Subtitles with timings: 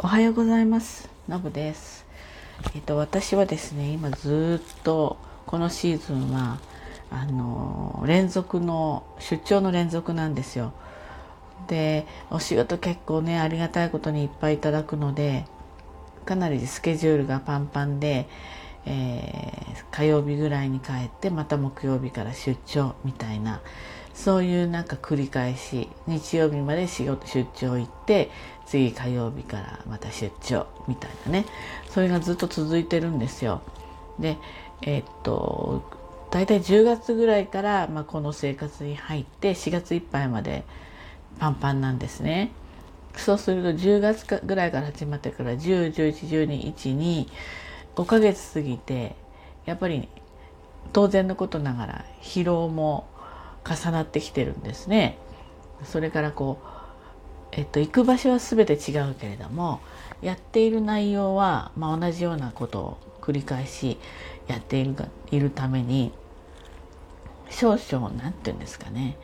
[0.00, 1.08] おはようございます。
[1.28, 2.04] のぶです。
[2.74, 5.16] えっと私はですね今ずっと
[5.46, 6.58] このシーズンは
[7.12, 10.72] あの連続の出張の連続なんですよ。
[11.68, 15.44] でお仕事結構ねありがたいことにいっぱいいただくので
[16.26, 18.28] かなりスケジュールがパンパンで、
[18.86, 23.62] えー、火曜日ぐらいに帰ってまた木曜日から出張みたいな
[24.14, 28.30] そういうなんか繰り返し日曜日まで仕事出張行って
[28.64, 31.44] 次火曜日からまた出張みたいなね
[31.90, 33.60] それがずっと続いてるんですよ。
[34.18, 34.38] で
[34.82, 35.82] えー、っと
[36.30, 40.64] 大体10月ぐらいから、まあ、この生活に入って4月いっぱいまで
[41.38, 42.50] パンパンなんですね。
[43.16, 47.28] そうすると10月ぐらいから始まってから10、11、12、1、2、
[47.94, 49.14] 5ヶ月過ぎて
[49.66, 50.08] やっぱり
[50.92, 53.06] 当然のことながら疲労も
[53.68, 55.18] 重なってきてるんですね。
[55.84, 56.66] それからこう、
[57.52, 59.80] えっと、行く場所は全て違うけれども
[60.22, 63.98] やっている内容は、まあ、同じようなことを繰り返し
[64.46, 64.94] やっている
[65.30, 66.12] いるために
[67.50, 69.16] 少々何て言うんですかね、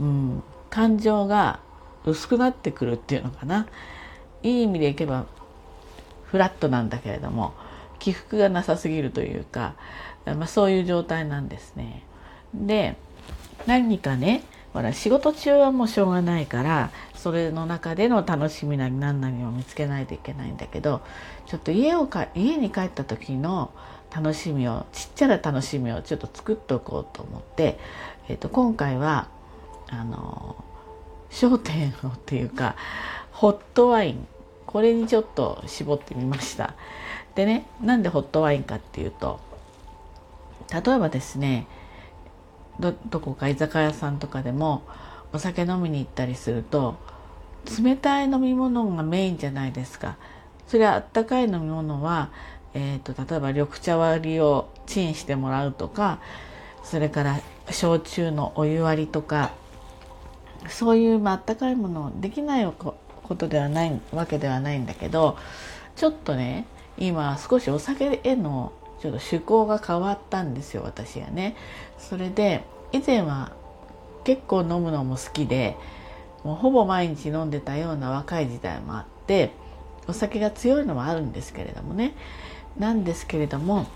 [0.00, 1.60] うん、感情が
[2.04, 3.66] 薄くなってくるっていうのかな
[4.42, 5.26] いい意味でいけば
[6.24, 7.52] フラットなんだけれども
[7.98, 9.74] 起伏がなさすぎるというか、
[10.24, 12.04] まあ、そういう状態なんですね。
[12.54, 12.96] で
[13.66, 21.02] 何かねほら仕事中はもうしょうがないからそれの中での楽しみなり何なりを見つけないといけないんだけど
[21.46, 23.72] ちょっと家をか家に帰った時の
[24.14, 27.78] 楽しみをちっちゃな楽しみをちょっと作っておこうと思って、
[28.28, 29.28] えー、と今回は
[29.88, 30.64] あの
[31.30, 32.76] 焦点をっていうか
[33.32, 34.26] ホットワイン
[34.66, 36.74] これにちょっと絞ってみました。
[37.34, 39.40] でねなんでホットワインかっていうと
[40.72, 41.66] 例えばですね
[42.80, 44.82] どどこか居酒屋さんとかでも
[45.32, 46.96] お酒飲みに行ったりすると
[47.82, 50.16] 冷たい飲み物がメインじゃないですか。
[50.66, 52.30] それはあったかい飲み物は、
[52.74, 56.20] えーと、例えば緑茶割りをチンしてもらうとか
[56.84, 57.40] それから
[57.70, 59.50] 焼酎のお湯割りとか
[60.68, 62.96] そういう、あったかいものできないこ
[63.36, 65.36] とではないわけではないんだけど
[65.96, 66.66] ちょっとね
[66.98, 71.56] 今少しお酒へのちょっと趣向が変わったんですよ私がね。
[71.98, 73.52] それで以前は
[74.24, 75.76] 結構飲むのも好きで
[76.44, 79.52] もうほぼ毎日飲んでたような若い時代もあって
[80.06, 82.14] お酒が強いのもあるんですけれどもね
[82.78, 83.86] なんですけれども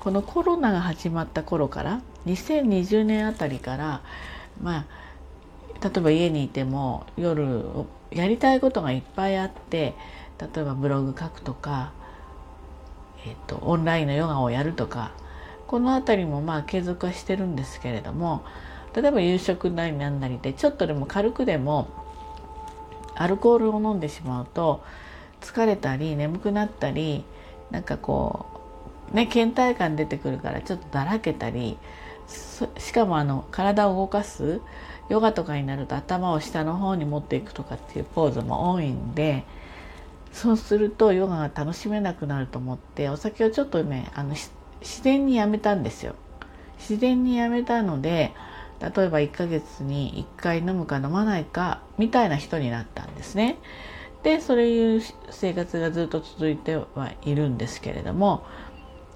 [0.00, 4.02] このコロナが始まった頃から2020年あたりから
[4.62, 4.86] まあ
[5.82, 7.64] 例えば家にいても夜
[8.10, 9.94] やりたいことがいっぱいあって
[10.38, 11.92] 例えばブログ書くとか
[13.26, 15.12] えっと、オンラインのヨガをやるとか
[15.66, 18.44] この辺りもまあ継続はしてるんですけれども
[18.94, 21.88] 例えば夕食なりなんなりでちょっとでも軽くでも
[23.14, 24.82] アルコールを飲んでしまうと
[25.40, 27.24] 疲れたり眠くなったり
[27.70, 28.46] なんかこ
[29.12, 31.78] うね倦怠感出てくるからちょっとだらけたり
[32.78, 34.60] しかもあの体を動かす
[35.08, 39.44] ヨガとかになると頭を下の方に持っていくとかっていうポーズも多いんで
[40.32, 44.34] そうするとヨガが楽しめなくなると思ってお酒をちょっとねあの
[44.80, 46.14] 自然にやめたんですよ。
[46.78, 48.32] 自然にやめたので
[48.80, 53.58] 例えば1ヶ月に1回飲むか飲まないかみたいな人になったんですね。
[54.22, 56.86] でそういう生活がずっと続いては
[57.22, 58.44] いるんですけれども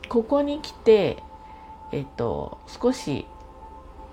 [0.08, 1.22] ここに来て
[1.92, 3.26] えっと少し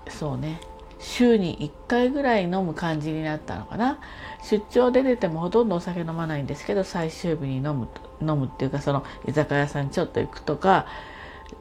[0.08, 0.60] そうね
[1.02, 3.98] 週に1回ぐらい飲む感じになったのかな。
[4.42, 7.88] 出張で出てもほとんどお酒飲まないんですけど最終日に飲む
[8.20, 10.86] 飲むっていうかその居酒屋さんちょっと行くとか、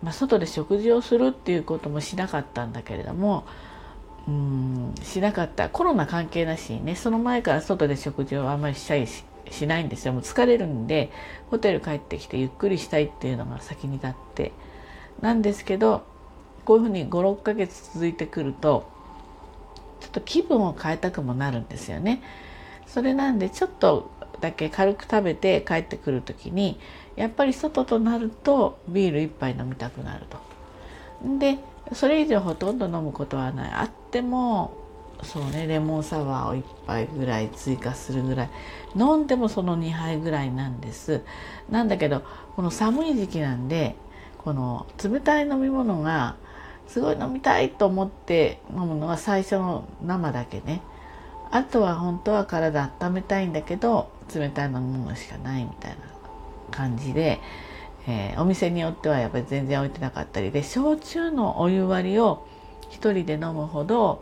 [0.01, 3.46] まあ、外で食事をするっていうこともしなかったんだけれども
[4.28, 5.69] うんしなかった。
[5.69, 10.13] コロナ関係なしにねその前から外で食事をあんまりしたりししないんですよ。
[10.13, 11.12] もう疲れるんで
[11.50, 14.51] ホテル帰ってきてゆっくりしたいっていうのが先に立って。
[15.19, 16.03] なんですけど
[16.66, 19.00] こういうふうに56ヶ月続いてくると
[20.01, 22.22] ちょっと気分を変えたくもなるんですよね。
[22.88, 24.12] それなんでちょっと
[24.42, 26.80] だけ軽く食べて帰ってくる時に
[27.15, 30.38] やっぱり外となるとビール1杯飲みたくなると。
[31.39, 31.59] で
[31.94, 34.74] それ以上ほとんど飲むことはないあっても
[35.24, 38.50] そうねレモンサワーを1杯ぐらい追加するぐらい
[38.95, 41.21] 飲んでもその2杯ぐらいなんです
[41.69, 42.24] なんだけど
[42.56, 43.95] この寒い時期なんで
[44.39, 46.38] この冷たい飲み物が
[46.92, 50.82] すごい飲みたいと思って飲むのは最初の生だけね。
[51.50, 55.98] あとは本当は体温めたいんだけど冷たい飲み物しかないみたいな
[56.70, 57.40] 感じで、
[58.08, 60.52] えー、お店によってはやっぱり全然置いてなかったり。
[60.52, 62.46] で焼酎のお湯割りを
[62.90, 64.22] 一人で飲むほど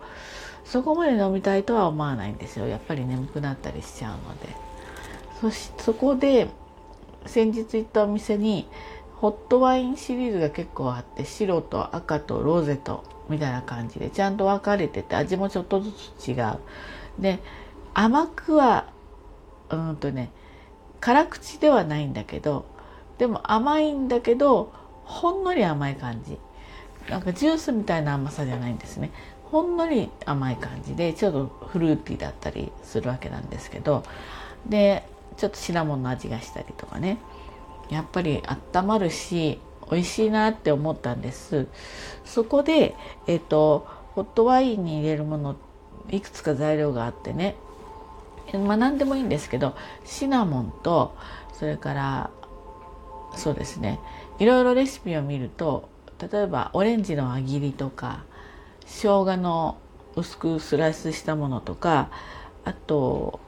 [0.63, 2.67] そこまで飲みたいとは思わないんですよ。
[2.67, 4.69] やっぱり眠くなったりしちゃうので。
[5.41, 6.49] そしそこで
[7.25, 8.67] 先日行ったお店に
[9.19, 16.57] ホットワインシリーズが結構あって白と赤とロゼとみたいな感じでちゃんと分かれてて味もちょっとずつ違う。
[17.19, 17.39] で
[17.93, 18.87] 甘くは
[19.69, 20.31] うんとね
[21.01, 22.65] 辛口ではないんだけど
[23.17, 24.71] でも甘いんだけど
[25.03, 26.39] ほんのり甘い感じ。
[27.09, 29.11] なんかジュースみたいな甘さじゃないんですね。
[29.51, 34.03] ほんのり甘い感じでちょっとフルーティーだったりするわけなんですけど
[34.67, 35.03] で
[35.37, 37.17] ちょっとシナモンの味がしたりとかね。
[37.89, 39.59] やっぱりあったまるし
[39.91, 41.67] 美味しいなって思ったんです。
[42.25, 42.95] そこで
[43.27, 45.55] えっ、ー、とホットワインに入れるもの
[46.11, 47.55] いくつか材料があってね。
[48.53, 49.75] まあ何でもいいんですけど
[50.05, 51.15] シナモンと
[51.53, 52.29] それから
[53.35, 53.99] そうですね。
[54.39, 55.89] いろいろレシピを見ると
[56.31, 58.23] 例えばオレンジの輪切りとか
[58.85, 59.77] 生姜の
[60.15, 62.09] 薄くスライスしたものとか
[62.65, 63.39] あと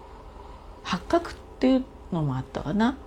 [0.84, 2.98] 八角っていうのもあったかな。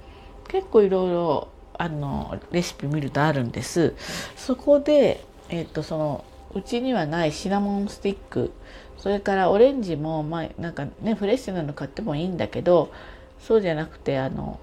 [0.49, 3.95] 結構いろいろあのレシピ見るとあるんです。
[4.37, 6.25] そこで、えっとその
[6.55, 8.53] うちにはないシナモンスティック。
[8.97, 12.91] それからオレンジもまあなんかねフレッシュなの買ってもいいんだけど
[13.39, 14.59] そうじゃなくてあの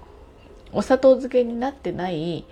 [0.72, 2.44] お砂糖漬けになってない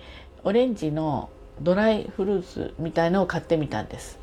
[0.43, 1.29] オレンジの
[1.59, 4.19] ドライフルーツみたいのを買ってみたんです。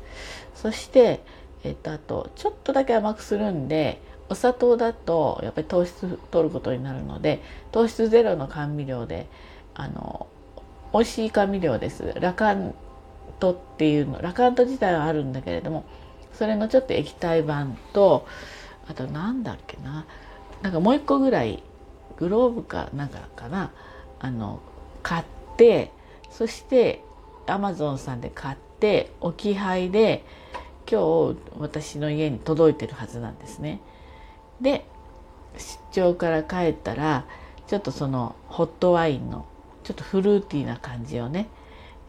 [0.55, 1.21] そして
[1.63, 7.41] えっとあとちょっとだけ甘くするんでお砂糖だとやっぱり糖質取ることになるので
[7.71, 9.27] 糖質ゼロの甘味料で
[9.73, 10.27] あの
[10.93, 12.73] 美味しい甘味料ですラカン
[13.39, 15.85] トっていうのラカント自体はあるんだけれども
[16.33, 18.27] それのちょっと液体版と
[18.87, 20.05] あとなんだっけな
[20.61, 21.63] なんかもう一個ぐらい
[22.17, 23.71] グローブかなんかかな
[24.19, 24.59] あの
[25.03, 25.23] 買っ
[25.57, 25.91] て
[26.29, 27.03] そして
[27.47, 30.23] アマゾンさんで買って置き配で
[30.89, 33.79] 今日私の家に届いてるはずなんですね。
[34.61, 34.85] で
[35.91, 37.25] 出張から帰ったら
[37.67, 39.45] ちょっとそのホットワインの
[39.83, 41.47] ちょっとフルーティーな感じをね、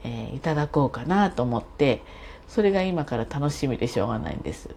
[0.05, 2.03] えー、いただこうかなと思って
[2.49, 4.71] それが今から楽しみでしょうがないんです。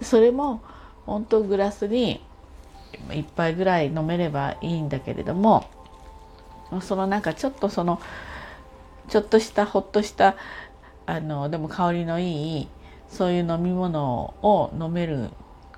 [0.00, 0.62] それも
[1.06, 2.22] 本当グラスに
[3.08, 5.68] 1杯ぐらい飲めればいいんだけれども
[6.82, 8.00] そのなんかちょっとその
[9.08, 10.36] ちょっとしたほっとした
[11.06, 12.68] あのでも香りのいい
[13.08, 15.30] そういう飲み物を飲める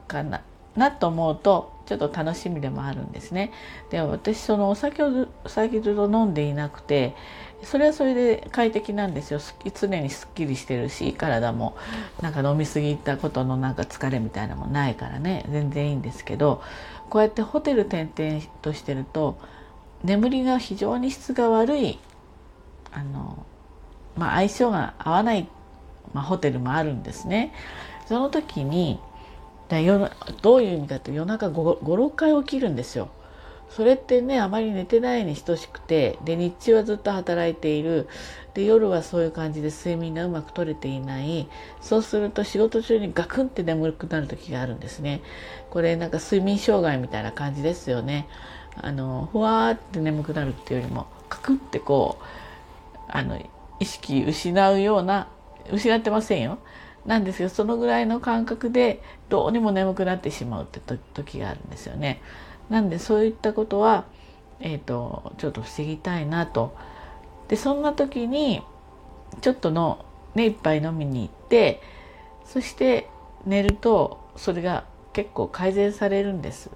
[0.06, 0.42] かな
[0.76, 3.53] なと思うとちょっと楽しみでもあるんですね。
[3.91, 7.15] で私そのお酒を最近ずっと飲んでいなくて
[7.62, 9.41] それはそれで快適なんですよ
[9.75, 11.76] 常にすっきりしてるし体も
[12.20, 16.62] なんか飲み過ぎたことのなんか疲れみたいなのもないからね全然いいんですけど
[17.11, 19.38] こうやってホテル転々としてると
[20.05, 21.99] 眠りが非常に質が悪い
[22.93, 23.44] あの、
[24.17, 25.49] まあ、相性が合わない、
[26.12, 27.53] まあ、ホテルもあるんですね。
[28.06, 29.00] その時に
[29.69, 30.11] だ夜
[30.43, 33.09] どういう意味かというと夜中56回起きるんですよ。
[33.70, 38.09] それってねあまり寝てないに等しくてで日中はずっと働いている。
[38.55, 41.49] で夜はそういう感じで睡眠がうまく取れていない。
[41.81, 45.20] そうすると仕事中にガクンって眠くなる時があるんですね。
[45.70, 48.26] これなんか睡眠障害みたいな感じですよね。
[48.81, 53.38] あのふわーって眠くなるっていうよりもカクってこうあの
[53.81, 55.29] 意識失うような
[55.70, 56.59] 失ってませんよ。
[57.08, 60.78] なんですけどそのぐらいの感覚でどうにも眠くなってしまうって
[61.14, 62.20] 時があるんですよね。
[62.69, 64.05] なんでそういったことは、
[64.60, 66.77] えーと、ちょっと防ぎたいなと。
[67.48, 68.62] でそんな時に
[69.41, 71.81] ちょっとの、ね、一杯飲みに行って
[72.44, 73.08] そして
[73.46, 74.84] 寝るとそれが
[75.15, 76.70] 結構改善されるんです。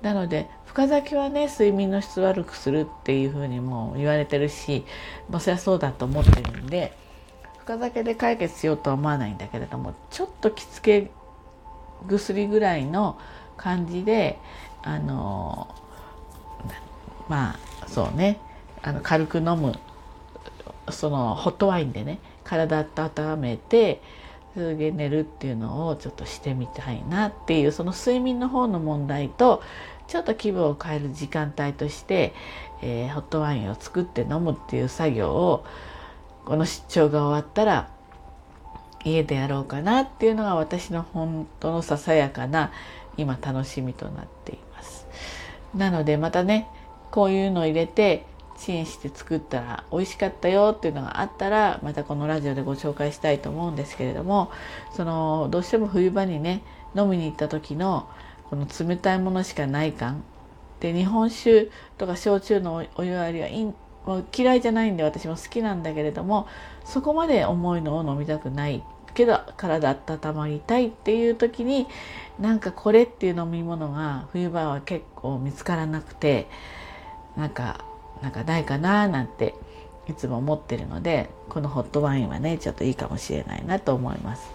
[0.00, 4.86] なので深酒はね睡眠の質悪くするっていうふうにも言われてるし、
[5.28, 6.96] まあ、そりゃそうだと思ってるんで
[7.66, 11.10] 深酒で解決しようとは思わないんだけれどもちょっと着付け
[12.08, 13.18] 薬ぐらいの
[13.56, 14.38] 感じで
[14.84, 15.74] あの
[17.28, 18.38] まあそうね。
[18.82, 19.74] あの軽く飲む
[20.90, 24.00] そのホットワインでね体温めて
[24.54, 29.60] それで寝るっていうのをちょっとしてみたいなっていうその睡眠の方の問題と
[30.06, 32.32] ちょっと気分を変える時間帯として、
[32.80, 35.64] えー、ホットワインを作って飲むっていう作業を
[36.46, 37.90] この出張が終わったら
[39.04, 42.72] 家でやろうかなっていうのが私の本当のささやかな
[43.16, 45.06] 今楽しみとなっています。
[45.74, 46.68] なのでまたね
[47.10, 48.24] こういうのを入れて
[48.58, 54.50] チンして作ったら美味しかったよっていうのがあったらまたこのラジオでご紹介したいと思うんですけれども
[54.92, 56.62] そのどうしても冬場にね
[56.94, 58.08] 飲みに行った時の
[58.48, 60.22] この冷たいものしかない感
[60.80, 63.74] で日本酒とか焼酎のお湯割りはい
[64.36, 66.46] 嫌いじゃないんで私も好きなんだけれども
[66.84, 68.82] そこまで重いのを飲みたくない
[69.14, 71.86] けど体温まりたいっていう時に
[72.38, 76.46] なんかこれっていう飲み物が冬場は結構見つからなくて
[77.36, 77.84] なんか
[78.22, 79.54] なんかないかななんて
[80.08, 84.50] いつも思ってるのでこのホットワインはねちょっといいかもしれないなと思います。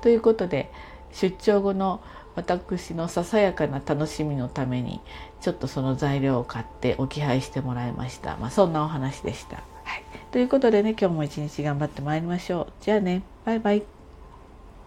[0.00, 0.70] ということで
[1.12, 2.00] 出張後の
[2.36, 5.00] 私のささやかな楽しみのために
[5.40, 8.36] ちょっとその材料を買って置き配してもらいました。
[8.36, 9.56] まあ、そんなお話でした。
[9.84, 12.72] はい、ということでね今日も一日頑張ってまいりましょう。
[12.80, 13.93] じゃあねバイバイ。